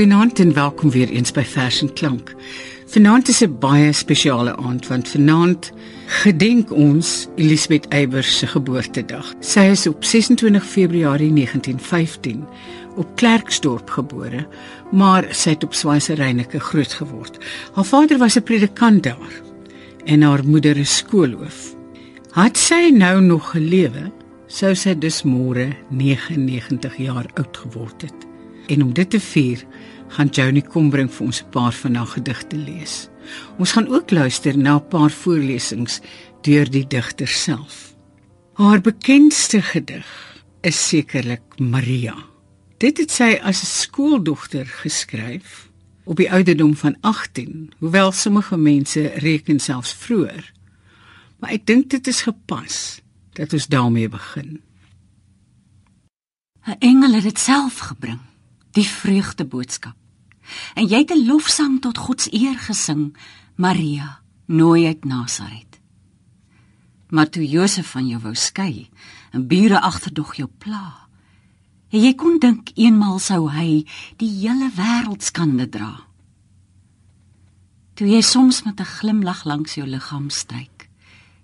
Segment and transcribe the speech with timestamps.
[0.00, 2.30] Goeienaand en welkom weer eens by Vers en Klank.
[2.88, 5.72] Vanaand is 'n baie spesiale aand want vanaand
[6.06, 9.34] gedenk ons Elisabeth Eybers se geboortedag.
[9.40, 12.46] Sy is op 26 Februarie 1915
[12.96, 14.46] op Klerksdorp gebore,
[14.90, 17.38] maar sy het op Swansernike groot geword.
[17.72, 19.42] Haar vader was 'n predikant daar
[20.04, 21.74] en haar moeder 'n skoolhoof.
[22.30, 24.10] Had sy nou nog gelewe,
[24.46, 28.29] sou sy dus môre 99 jaar oud geword het.
[28.70, 29.64] En om dit te vier,
[30.14, 33.08] gaan Joni kom bring vir ons 'n paar van haar gedigte lees.
[33.58, 36.00] Ons gaan ook luister na 'n paar voorlesings
[36.42, 37.94] deur die digter self.
[38.52, 40.06] Haar bekendste gedig
[40.60, 42.16] is sekerlik Maria.
[42.78, 45.68] Dit het sy as 'n skooldogter geskryf
[46.04, 50.52] op die ouderdom van 18, hoewel sommige mense reken selfs vroeër.
[51.38, 53.00] Maar ek dink dit is gepas
[53.32, 54.60] dat ons daarmee begin.
[56.66, 58.20] 'n Engel het dit self gebring,
[58.76, 59.96] die vreugde boodskap.
[60.74, 63.16] En jy het 'n lofsang tot God se eer gesing,
[63.54, 65.80] Maria, nooi uit Nasaret.
[67.08, 68.88] Maar toe Josef van jou wou skei
[69.30, 71.08] en bure agterdog jou pla,
[71.90, 73.86] en jy kon dink eenmal sou hy
[74.16, 76.06] die hele wêreld skande dra.
[77.94, 80.88] Toe jy soms met 'n glimlag langs jou liggaam stryk,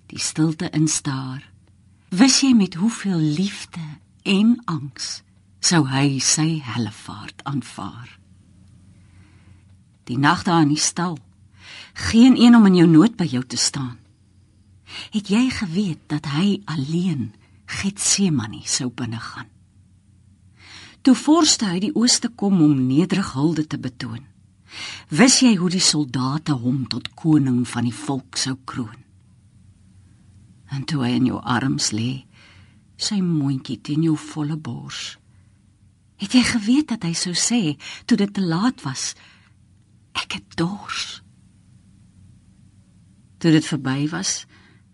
[0.07, 1.51] die stilte instaar,
[2.09, 5.23] wis jy met hoeveel liefde en angs
[5.67, 8.17] sou hy sy hellevaart aanvaar
[10.07, 11.19] die nag daar in die stal.
[11.95, 13.99] Geen een om in jou nood by jou te staan.
[15.11, 17.33] Het jy geweet dat hy alleen
[17.67, 19.49] Getsemane sou binne gaan?
[21.03, 24.23] Toe forste hy die ooste kom om nederig hulde te betoon.
[25.11, 29.03] Wis jy hoe die soldate hom tot koning van die volk sou kroon?
[30.71, 32.27] En toe hy in jou arms lê,
[32.99, 35.17] sy mondjie teen jou volle bors.
[36.17, 37.77] Het jy geweet dat hy sou sê
[38.09, 39.13] toe dit te laat was?
[40.17, 41.21] Ek het dors.
[43.39, 44.47] Toe dit verby was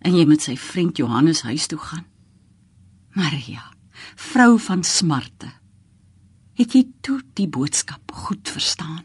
[0.02, 2.06] en jy met sy vriend Johannes huis toe gaan.
[3.14, 3.62] Maria,
[4.18, 5.52] vrou van smarte.
[6.58, 9.04] Het jy toe die boodskap goed verstaan?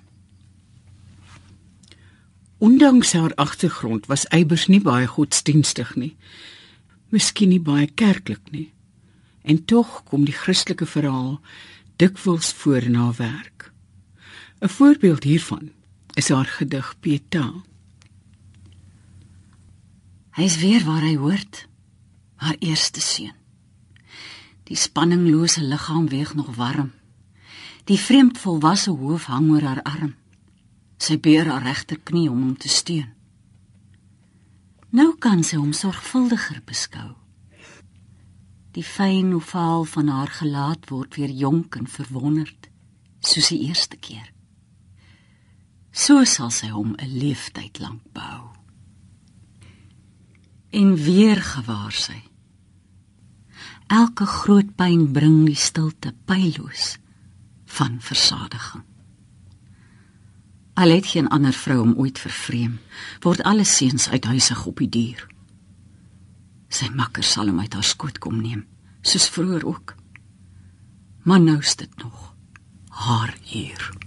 [2.57, 6.15] Ondanks haar agtergrond was Eybers nie baie godsdienstig nie.
[7.13, 8.71] Miskien nie baie kerklik nie.
[9.45, 11.37] En tog kom die Christelike verhaal
[11.97, 13.71] dikwels voor haar werk.
[14.59, 15.71] 'n Voorbeeld hiervan
[16.13, 17.53] is haar gedig Peta.
[20.31, 21.67] Hy is weer waar hy hoort,
[22.35, 23.33] haar eerste seun.
[24.63, 26.91] Die spanninglose liggaam weeg nog warm.
[27.83, 30.15] Die vreemd volwasse hoof hang oor haar arm.
[30.97, 33.13] Sy beer haar regterknie om hom te steun.
[34.89, 37.15] Nou kan sy hom sorgvuldiger beskou.
[38.77, 42.67] Die fyn ovaal van haar gelaat word weer jonk en verwonderd,
[43.25, 44.27] soos die eerste keer.
[45.89, 48.53] So sal sy hom 'n leeftyd lank behou.
[50.69, 52.21] En weer gewaar sy.
[53.87, 56.97] Elke groot pyn bring die stilte pyloos
[57.65, 58.83] van versadiging.
[60.73, 62.79] Al het geen ander vrou om ooit vervreem,
[63.21, 65.27] word alle seuns uit huisig op die duur.
[66.69, 68.65] Sy makker sal hom uit haar skoot kom neem,
[69.01, 69.95] soos vroeër ook.
[71.23, 72.35] Maar nou is dit nog
[72.87, 74.06] haar uur.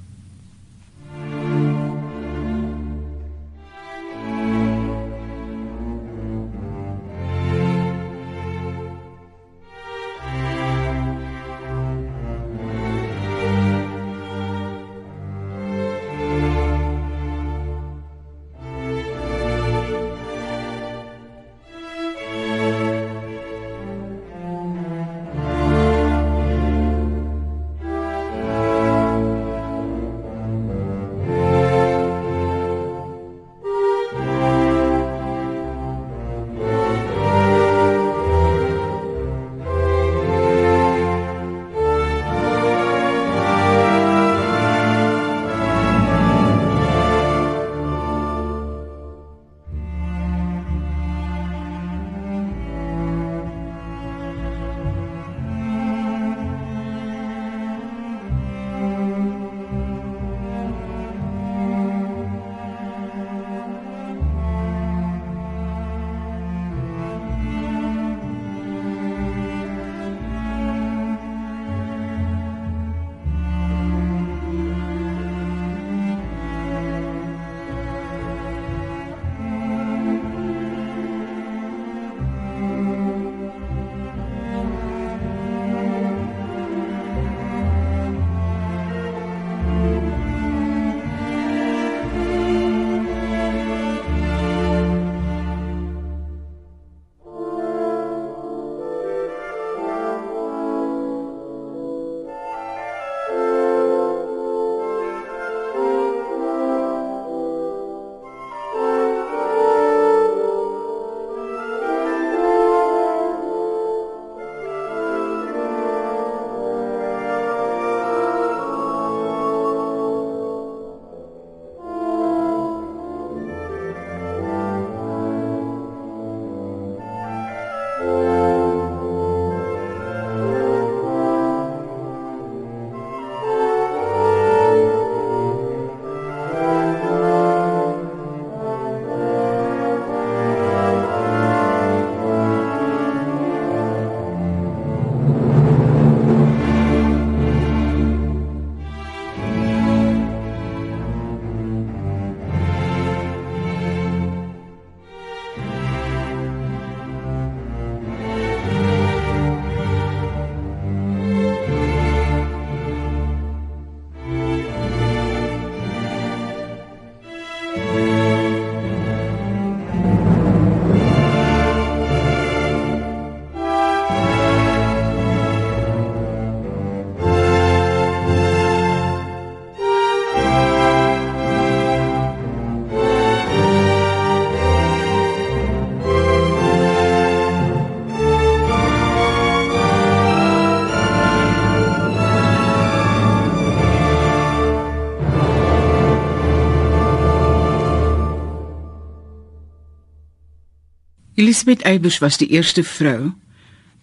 [201.40, 203.32] Elisabeth Eybers was die eerste vrou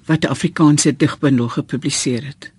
[0.09, 2.51] wat 'n Afrikaanse digbundel gepubliseer het.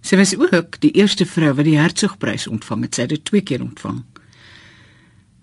[0.00, 2.94] Sy was ook die eerste vrou wat die Hertzogprys ontvang het.
[2.94, 4.02] Sy het dit twee keer ontvang.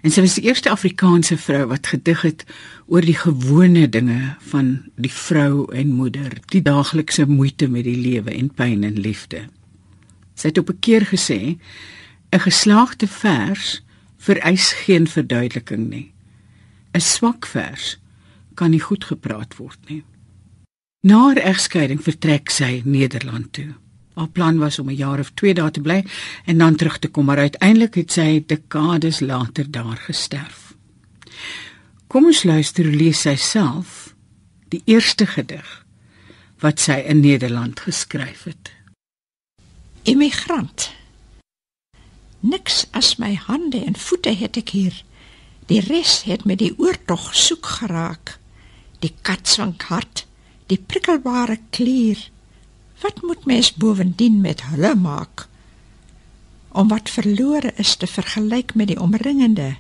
[0.02, 2.46] En sy was die eerste Afrikaanse vrou wat gedig het
[2.86, 8.32] oor die gewone dinge van die vrou en moeder, die daaglikse moeite met die lewe
[8.32, 9.50] en pyn en liefde.
[10.36, 11.58] Sy het op 'n keer gesê:
[12.30, 13.84] "’n Geslaagde vers
[14.18, 16.14] vereis geen verduideliking nie.
[16.94, 17.98] 'n Swak vers
[18.56, 20.04] kan nie goed gepraat word nie."
[21.06, 23.76] Na haar egskeiding vertrek sy Nederland toe.
[24.16, 26.06] Haar plan was om 'n jaar of 2 daar te bly
[26.46, 30.74] en dan terug te kom, maar uiteindelik het sy dekades later daar gesterf.
[32.08, 34.16] Kom ons luister hoe lees sy self
[34.70, 35.86] die eerste gedig
[36.60, 38.72] wat sy in Nederland geskryf het.
[40.04, 40.92] Immigrant.
[42.40, 45.04] Niks as my hande en voete het ek hier.
[45.66, 48.38] Die res het met die oortog soek geraak.
[49.06, 50.24] Die katswink hart
[50.72, 52.18] die prikkelbare klier.
[53.04, 55.46] Wat moet mens bovendien met hulle maak?
[56.74, 59.76] Om wat verlore is te vergelyk met die omringende,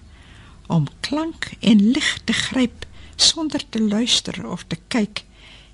[0.68, 5.24] om klank en lig te gryp sonder te luister of te kyk,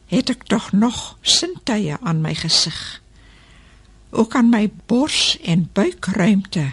[0.07, 2.79] het ek tog nog sintuie aan my gesig.
[4.15, 6.71] Ook aan my bors en buikruimte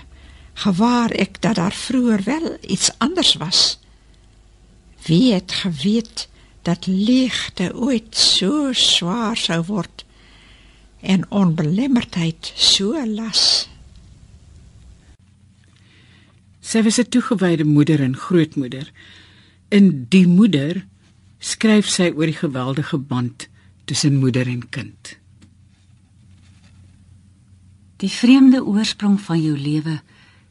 [0.62, 3.78] gewaar ek dat daar vroeër wel iets anders was.
[5.06, 6.28] Wie het geweet
[6.62, 10.04] dat leegte ooit so swaar sou word
[11.00, 13.68] en onbelemmerdheid so las.
[16.60, 18.92] Sy was 'n toegewyde moeder en grootmoeder.
[19.68, 20.86] In die moeder
[21.38, 23.48] skryf sy oor die geweldige band
[23.84, 25.16] tussen moeder en kind.
[27.96, 30.00] Die vreemde oorsprong van jou lewe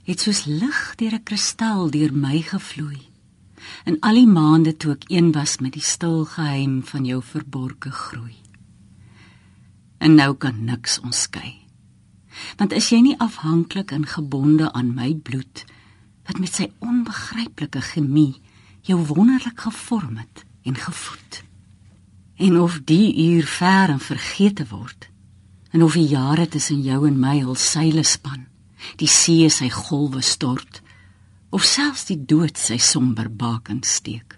[0.03, 3.06] het soos lig deur 'n kristal deur my gevloei
[3.87, 7.91] in al die maande toe ek een was met die stil geheim van jou verborgde
[7.95, 8.35] groei.
[10.03, 11.53] En nou kan niks ons skei.
[12.59, 15.63] Want is jy nie afhanklik en gebonde aan my bloed
[16.27, 18.41] wat met sy onbegryplike chemie
[18.83, 21.43] jou wonderlik gevorm het en gevoed.
[22.35, 25.07] En of die uur ver en vergete word
[25.71, 28.47] en of die jare tussen jou en my al seile span,
[28.99, 30.81] die see sy golwe stort
[31.49, 34.35] of selfs die dood sy somber baken steek.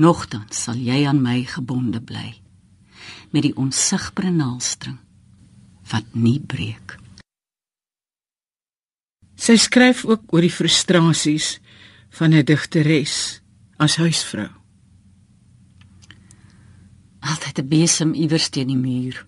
[0.00, 2.34] Nogtans sal jy aan my gebonde bly
[3.30, 4.98] met die onsigbare naaldstring
[5.90, 6.96] wat nie breek.
[9.40, 11.58] Sy skryf ook oor die frustrasies
[12.18, 13.40] van 'n digteres
[13.78, 14.50] as huisvrou.
[17.20, 19.26] Altyd 'n besem iewers teen die muur,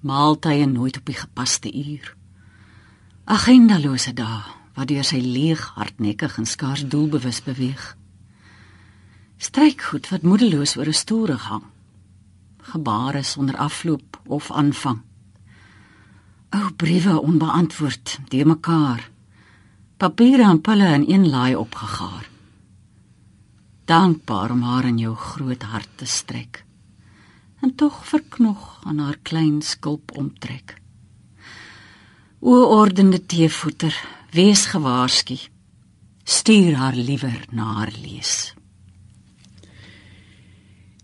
[0.00, 2.16] maaltye nooit op die gepaste uur.
[3.24, 7.96] Agendalose dae wat deur sy leeg hardnekkig en skaars doelbewus beweeg.
[9.36, 11.64] Strykgoed wat moedeloos oor 'n stoel hang.
[12.72, 15.00] Gebare sonder afloop of aanvang.
[16.50, 19.10] Ou briewe onbeantwoord, die mekaar.
[19.96, 22.28] Papiere en pille in een laai opgegaar.
[23.84, 26.64] Dankbaar om haar in jou groot hart te strek.
[27.60, 30.80] En tog verknog aan haar klein skulp omtrek.
[32.40, 35.38] O ordende teevoeter, Wees gewaarsku.
[36.24, 38.52] Stuur haar liewer na haar lees.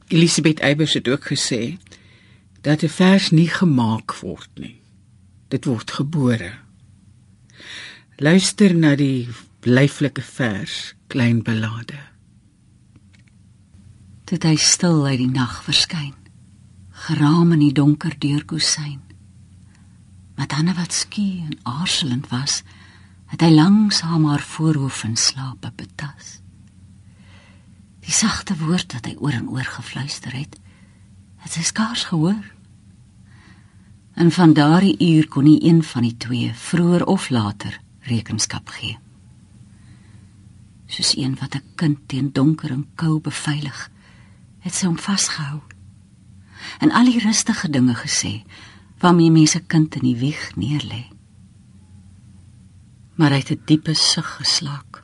[0.06, 1.78] Elisabeth Eybers het ook gesê
[2.60, 4.80] dat 'n vers nie gemaak word nie.
[5.48, 6.52] Dit word gebore.
[8.16, 9.28] Luister na die
[9.60, 12.00] blyflike vers, klein belade.
[14.24, 16.14] Dit hy stil uit die nag verskyn,
[16.90, 19.00] geraam in die donker deurkusyn.
[20.36, 22.62] Met hande wat skie en aarzelend was,
[23.32, 26.40] het hy langsaam haar voorhoof in slaap betas.
[28.04, 30.58] Die sagte woord wat hy oor en oor gefluister het,
[31.40, 32.42] het sy skaars gehoor.
[34.20, 38.98] En van daardie uur kon nie een van die twee vroeër of later rekenskap gee.
[40.92, 43.90] Soos een wat 'n kind teen donker en kou beveilig,
[44.60, 45.60] het sy hom vasgehou.
[46.78, 48.44] En al die rustige dinge gesê
[48.98, 51.12] waarmee mense kind in die wieg neerlê
[53.14, 55.02] maar hy het 'n diepe sug geslaak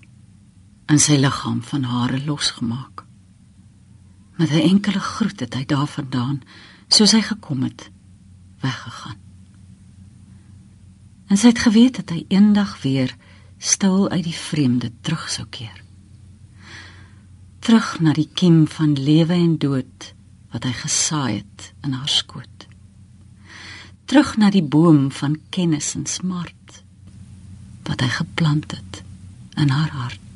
[0.87, 3.05] en sy liggaam van hare losgemaak.
[4.37, 6.41] Met 'n enkele groet het hy daarvandaan,
[6.88, 7.91] soos hy gekom het,
[8.61, 9.17] weggegaan.
[11.27, 13.17] En sy het geweet dat hy eendag weer
[13.59, 15.85] stil uit die vreemde terug sou keer.
[17.59, 20.15] Terug na die kiem van lewe en dood
[20.50, 22.67] wat hy gesaai het in haar skoot.
[24.05, 26.58] Terug na die boom van kennis en smart
[27.88, 29.02] wat hy geplant het
[29.57, 30.27] in haar hart.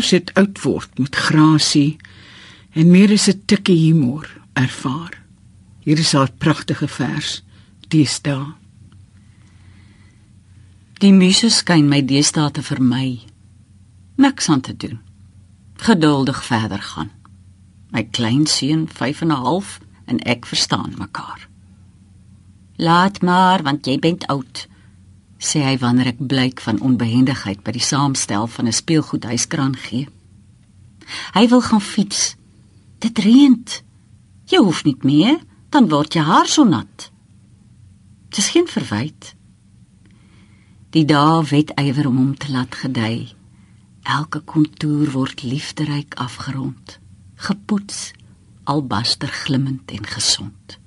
[0.00, 1.98] Eybers het oud word met grasie
[2.72, 5.22] en meer as 'n tikkie humor ervaar.
[5.84, 7.42] Hier is haar pragtige vers,
[7.88, 8.54] Deesdae.
[11.00, 13.20] Die muse skyn my deesdae te vermy.
[14.16, 15.00] Niks aan te doen.
[15.74, 17.10] Geduldig verder gaan.
[17.90, 21.48] My klein seun 5 en 'n half en ek verstaan mekaar.
[22.76, 24.68] Laat maar want jy bent oud,
[25.40, 30.08] sê hy wanneer ek blyk van onbehendigheid by die saamstel van 'n speelgoedhuiskraan gee.
[31.32, 32.36] Hy wil gaan fiets.
[32.98, 33.64] Dit reën.
[34.44, 35.38] Jy hoef nie meer,
[35.70, 37.10] dan word jou haar so nat.
[38.28, 39.34] Dis geen verwyte.
[40.90, 43.32] Die dae wet ywer om hom te laat gedei.
[44.02, 46.98] Elke kontour word liefderyk afgerond,
[47.34, 48.12] gepoets,
[48.64, 50.78] albaster glimmend en gesond.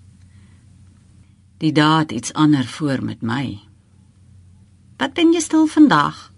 [1.58, 3.60] Die dae het iets ander voor met my.
[4.98, 6.32] Wat doen jy stil vandag?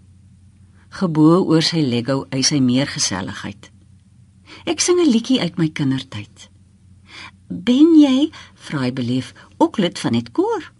[0.88, 3.70] Gebo oor sy Lego uit sy meer geselligheid.
[4.64, 6.50] Ek sing 'n liedjie uit my kindertyd.
[7.48, 10.72] Ben jy, vra hy belief, ook lid van dit koor?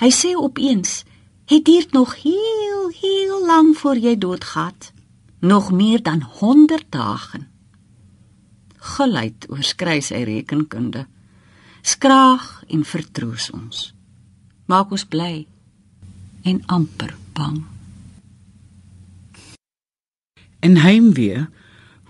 [0.00, 1.04] Hy sê opeens
[1.50, 4.74] Het dit nog heel heel lank voor jy doodgaan?
[5.40, 7.40] Nog meer dan 100 dae.
[8.76, 11.08] Geluid oorskry sy rekenkunde.
[11.82, 13.94] Skraag en vertroos ons.
[14.70, 15.48] Maak ons bly
[16.42, 17.62] en amper bang.
[20.60, 21.46] In heimwee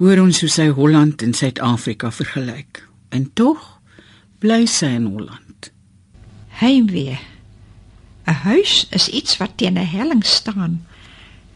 [0.00, 2.82] hoor ons hoe sy Holland en Suid-Afrika vergelyk.
[3.10, 3.60] En tog
[4.40, 5.70] bly sy in Holland.
[6.60, 7.18] Heimwee
[8.30, 10.86] 'n Huis is iets wat teen 'n helling staan,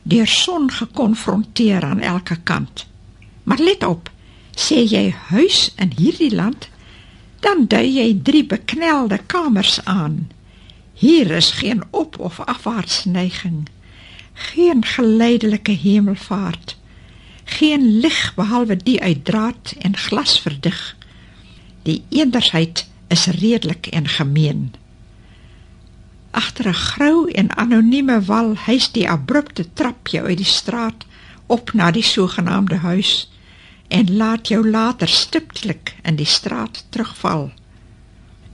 [0.03, 2.87] deur son gekonfronteer aan elke kant.
[3.43, 4.11] Maar let op,
[4.57, 6.69] sê jy huis in hierdie land,
[7.41, 10.31] dan dui jy drie beknelde kamers aan.
[10.95, 13.69] Hier is geen op of afwaarts neiging,
[14.33, 16.77] geen geleidelike hemelvaart,
[17.45, 20.97] geen lig behalwe die uit draad en glas verdig.
[21.83, 24.75] Die eendersheid is redelik en gemeen.
[26.31, 31.07] Agter 'n grou en anonieme wal huis die abrupte trap jou uit die straat
[31.47, 33.31] op na die sogenaamde huis
[33.89, 37.53] en laat jou later stiptelik in die straat terugval.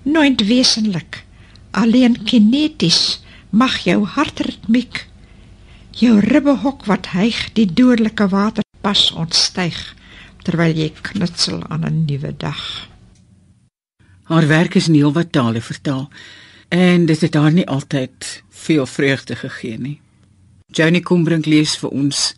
[0.03, 1.25] Nooit wesenlik,
[1.71, 5.07] alleen kineties mag jou hartritmiek
[5.91, 9.79] jou ribbehok wat hyg die dodelike waterpas ontstyg
[10.47, 12.89] terwyl jy knutsel aan 'n nuwe dag.
[14.23, 16.11] Haar werk is nie wat tale vertaal
[16.69, 20.01] en dit het haar nie altyd veel vreugde gegee nie.
[20.67, 22.35] Johnny Kombrink lees vir ons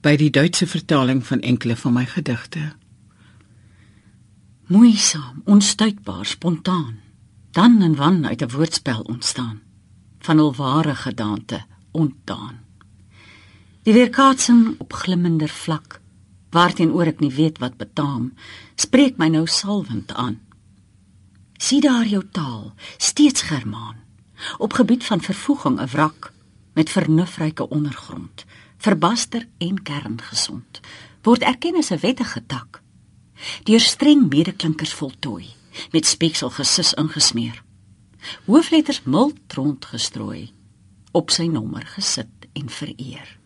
[0.00, 2.72] by die Duitse vertaling van enkele van my gedigte.
[4.66, 6.98] Moeisaam, onstuitbaar, spontaan,
[7.58, 9.60] dan en wan uit 'n woordspel ontstaan
[10.18, 12.56] van hul ware gedagte ontdaan.
[13.82, 16.00] Die weerkaatsing op glimmender vlak,
[16.50, 18.34] waarteenoor ek nie weet wat betaam,
[18.74, 20.38] spreek my nou salwend aan.
[21.56, 23.96] Sien daar jou taal, steeds Germaan.
[24.58, 26.32] Op gebied van vervoeging 'n wrak
[26.74, 28.44] met vernufryke ondergrond,
[28.76, 30.80] verbaster en kerngesond.
[31.22, 32.82] Word erken as 'n wettige tak.
[33.62, 35.57] Deur streng medeklinkers voltooi,
[35.92, 37.62] met speksel gesis ingesmeer.
[38.46, 40.52] Hoofletters mild rond gestrooi,
[41.12, 43.38] op sy nommer gesit en vereer.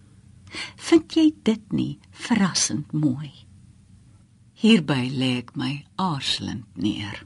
[0.77, 3.33] Vind jy dit nie verrassend mooi?
[4.63, 7.25] Hierby lê ek my aarzelend neer.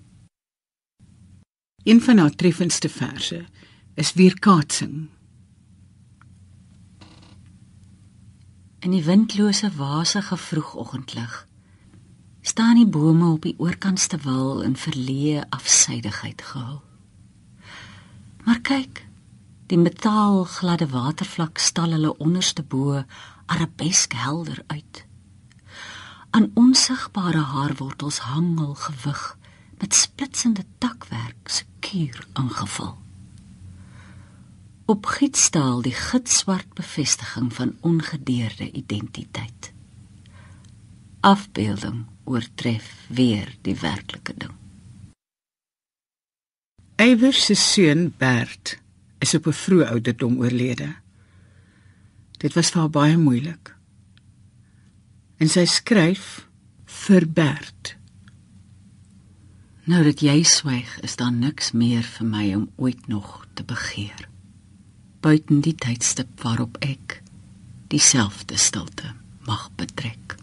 [1.86, 3.44] Een van haar treffendste verse
[3.94, 5.08] is Weerkaatsing.
[8.80, 11.44] In die windlose wasige vroegoggendlig
[12.46, 16.78] staan die bome op die oorkantste wal in verleë afsydigheid gehul.
[18.46, 19.02] Maar kyk,
[19.66, 23.02] die metaalgladde watervlak stal hulle onderste bo
[23.50, 25.02] arabesk helder uit.
[26.30, 29.26] Aan onsigbare haarwortels hang hul gewig
[29.82, 32.94] met splitsende takwerk sekuur ingevul.
[34.86, 39.72] Op gietstaal die gitswart bevestiging van ongedeerde identiteit.
[41.20, 44.54] Afbeelding oortref weer die werklike ding.
[46.96, 48.78] Eywers se seun Bert
[49.18, 50.94] is op 'n vroeë ouderdom oorlede.
[52.38, 53.76] Dit was vir haar baie moeilik.
[55.36, 56.48] En sy skryf
[56.84, 57.96] vir Bert.
[59.84, 64.28] Nou dat jy swyg, is daar niks meer vir my om ooit nog te begeer.
[65.20, 67.22] Buiten die tydstip waarop ek
[67.88, 69.14] dieselfde stilte
[69.46, 70.35] mag betrek.